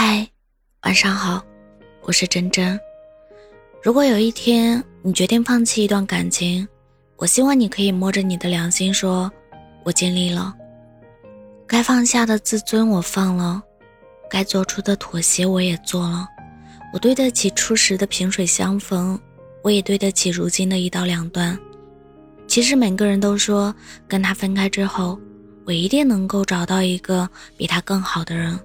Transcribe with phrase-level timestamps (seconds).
[0.00, 0.24] 嗨，
[0.84, 1.44] 晚上好，
[2.02, 2.78] 我是真真。
[3.82, 6.64] 如果有一天你决定放弃一段感情，
[7.16, 9.28] 我希望你可以摸着你的良心说
[9.82, 10.54] ：“我尽力了，
[11.66, 13.60] 该放下的自尊我放了，
[14.30, 16.28] 该做出的妥协我也做了。
[16.92, 19.18] 我对得起初时的萍水相逢，
[19.64, 21.58] 我也对得起如今的一刀两断。
[22.46, 23.74] 其实每个人都说，
[24.06, 25.18] 跟他分开之后，
[25.64, 28.56] 我一定能够找到一个比他更好的人。”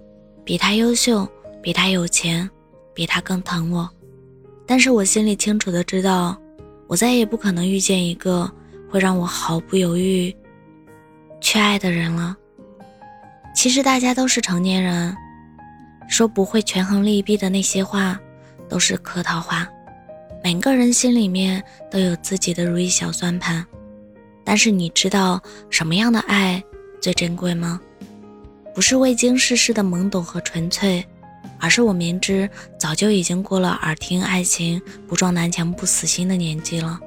[0.46, 1.28] 比他优秀，
[1.62, 2.50] 比他有钱，
[2.94, 3.90] 比他更疼我，
[4.66, 6.38] 但是我心里清楚的知道，
[6.88, 8.52] 我再也不可能遇见一个
[8.90, 10.36] 会让我毫不犹豫
[11.40, 12.36] 去爱的人了。
[13.56, 15.16] 其实大家都是成年人，
[16.10, 18.20] 说不会权衡利弊的那些话，
[18.68, 19.68] 都是客套话。
[20.44, 23.66] 每个人心里面都有自己的如意小算盘，
[24.44, 26.62] 但是你知道什么样的爱
[27.00, 27.80] 最珍贵吗？
[28.74, 31.06] 不是未经世事的懵懂和纯粹，
[31.60, 37.00] 而是我明知早就已经过了耳听爱情不撞南墙不死心的年纪了，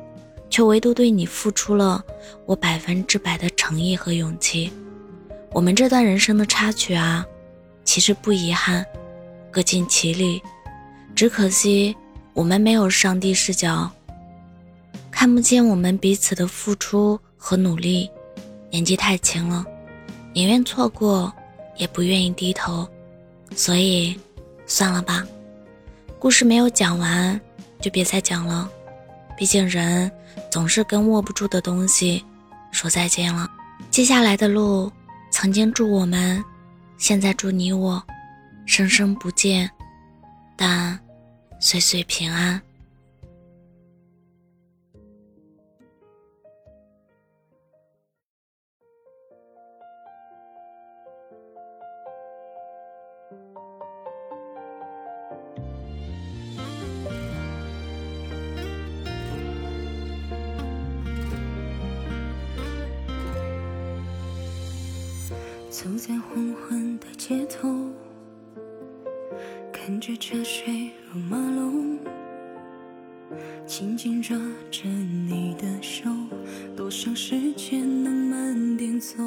[0.48, 2.02] 却唯独对你付出了
[2.44, 4.72] 我百分之百的诚意和勇气。
[5.52, 7.26] 我们这段人生的插曲啊，
[7.84, 8.84] 其实不遗憾，
[9.50, 10.40] 各尽其力，
[11.14, 11.96] 只可惜
[12.32, 13.90] 我们没有上帝视角，
[15.10, 18.08] 看不见我们彼此的付出和努力。
[18.70, 19.64] 年纪太轻了，
[20.32, 21.32] 宁愿错过。
[21.76, 22.88] 也不愿意低头，
[23.54, 24.18] 所以
[24.66, 25.24] 算了吧。
[26.18, 27.40] 故事没有讲完，
[27.80, 28.68] 就别再讲了。
[29.36, 30.10] 毕竟人
[30.50, 32.24] 总是跟握不住的东西
[32.72, 33.50] 说再见了。
[33.90, 34.90] 接下来的路，
[35.30, 36.42] 曾经祝我们，
[36.96, 38.02] 现在祝你我，
[38.64, 39.70] 生生不见，
[40.56, 40.98] 但
[41.60, 42.60] 岁岁平安。
[65.76, 67.68] 走在黄昏的街头，
[69.70, 71.98] 看着车水如马龙，
[73.66, 74.34] 紧紧抓
[74.70, 76.08] 着你的手，
[76.74, 79.22] 多少时间能慢点走？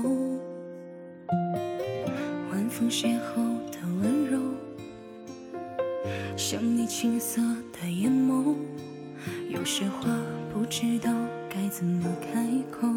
[2.52, 3.36] 晚风邂逅
[3.70, 4.40] 的温柔，
[6.36, 7.44] 像你青涩
[7.80, 8.56] 的眼眸，
[9.50, 10.10] 有些话
[10.52, 11.14] 不知道。
[11.50, 12.88] 该怎么开口？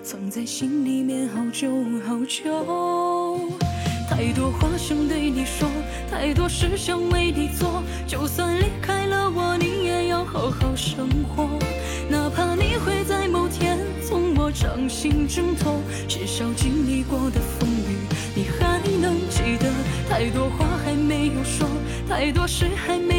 [0.00, 1.68] 藏在心里面好久
[2.06, 3.50] 好久。
[4.08, 5.68] 太多话想对你说，
[6.08, 7.82] 太多事想为你做。
[8.06, 11.48] 就算离开了我，你也要好好生活。
[12.08, 17.96] 哪怕你会在某天从我掌心挣脱，至少经历过的风雨，
[18.36, 19.68] 你还能记得。
[20.08, 21.66] 太多话还没有说，
[22.08, 23.15] 太多事还没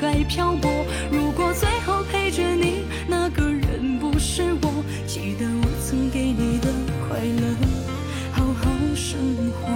[0.00, 0.70] 海漂泊。
[1.10, 6.68] 如果最后陪着你那个人不是我，记得我曾给你的
[7.08, 7.56] 快乐，
[8.32, 9.18] 好好生
[9.52, 9.68] 活。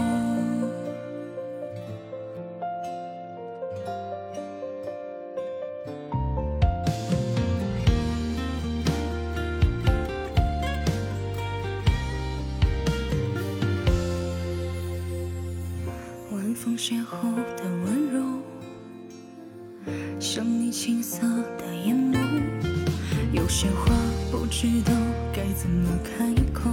[16.30, 17.64] 晚风邂逅的
[20.34, 21.26] 像你青涩
[21.58, 22.16] 的眼眸，
[23.34, 23.94] 有些话
[24.30, 24.90] 不知道
[25.30, 26.70] 该怎么开口，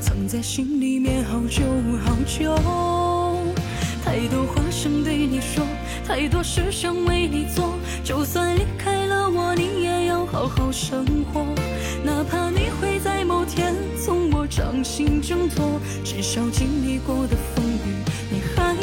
[0.00, 1.64] 藏在心里面好久
[2.04, 2.54] 好久。
[4.04, 5.66] 太多话想对你说，
[6.06, 7.74] 太多事想为你做。
[8.04, 11.44] 就算离开了我，你也要好好生活。
[12.04, 17.64] 哪怕你会在某天从我掌心挣脱，至少经历过的风，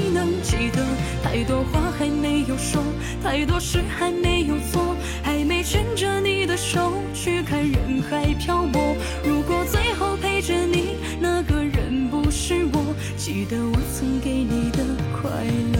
[0.09, 0.85] 能记得。
[1.23, 2.83] 太多话还没有说。
[3.23, 8.95] 太多事还没有做，还没牵着你的手去看人海漂泊。
[9.23, 14.83] 如果最后陪着你那个人不是我，记得我曾给你的
[15.21, 15.29] 快
[15.73, 15.79] 乐。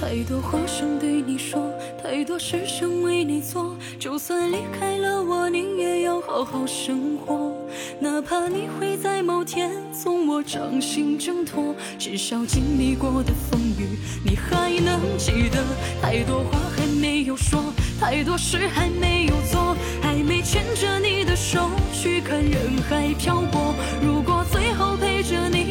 [0.00, 1.60] 太多话想对你说，
[2.02, 3.76] 太多事想为你做。
[3.98, 7.57] 就算离开了我，你也要好好生活。
[8.00, 15.64] 哪怕你会在某天从我掌心挣脱，至少经历过的风雨，你还能记得。
[16.00, 23.74] 太多话还没有说，太多事还没有做，还没牵着你的手去看人海漂泊。
[24.02, 25.67] 如果最后陪着你